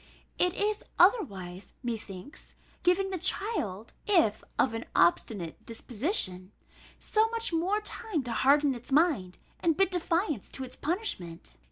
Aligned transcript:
It 0.39 0.55
is 0.55 0.83
otherwise, 0.97 1.73
methinks, 1.83 2.55
giving 2.81 3.11
the 3.11 3.19
child, 3.19 3.93
if 4.07 4.43
of 4.57 4.73
an 4.73 4.85
obstinate 4.95 5.63
disposition, 5.63 6.51
so 6.99 7.29
much 7.29 7.53
more 7.53 7.81
time 7.81 8.23
to 8.23 8.31
harden 8.33 8.73
its 8.73 8.91
mind, 8.91 9.37
and 9.59 9.77
bid 9.77 9.91
defiance 9.91 10.49
to 10.53 10.63
its 10.63 10.75
punishment. 10.75 11.55